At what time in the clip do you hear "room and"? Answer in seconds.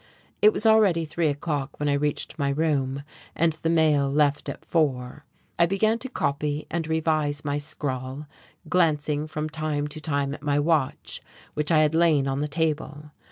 2.49-3.53